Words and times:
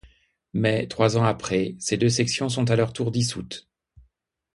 Mais, 0.53 0.87
trois 0.87 1.15
ans 1.15 1.23
après, 1.25 1.75
ces 1.77 1.95
deux 1.95 2.09
sections 2.09 2.49
sont 2.49 2.71
à 2.71 2.75
leur 2.75 2.91
tour 2.91 3.11
dissoutes. 3.11 3.69